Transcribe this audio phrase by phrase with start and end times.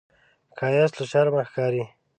[0.57, 1.83] ښایست له شرمه ښکاري